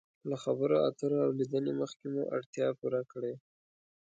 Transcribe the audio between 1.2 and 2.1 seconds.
او لیدنې مخکې